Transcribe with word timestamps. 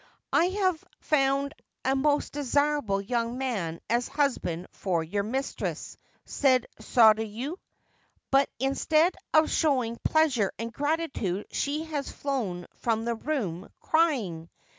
* 0.21 0.25
I 0.33 0.45
have 0.45 0.83
found 1.01 1.53
a 1.85 1.95
most 1.95 2.33
desirable 2.33 2.99
young 3.01 3.37
man 3.37 3.79
as 3.87 4.07
husband 4.07 4.65
for 4.71 5.03
your 5.03 5.21
mistress/ 5.21 5.95
said 6.25 6.65
Sodayu;' 6.79 7.55
but 8.31 8.49
instead 8.59 9.13
of 9.31 9.51
showing 9.51 9.99
pleasure 10.03 10.51
and 10.57 10.73
gratitude 10.73 11.45
she 11.51 11.83
has 11.83 12.09
flown 12.11 12.65
from 12.77 13.05
the 13.05 13.13
room 13.13 13.69
crying. 13.79 14.49